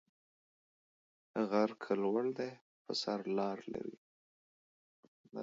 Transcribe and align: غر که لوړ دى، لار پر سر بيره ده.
غر 1.49 1.71
که 1.83 1.91
لوړ 2.01 2.25
دى، 2.37 2.51
لار 2.57 2.59
پر 2.83 2.93
سر 3.01 3.19
بيره 3.35 3.83
ده. 3.91 3.99